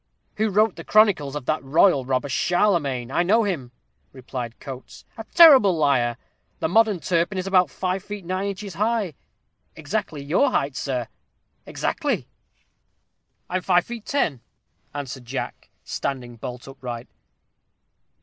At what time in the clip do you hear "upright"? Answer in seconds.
16.67-17.07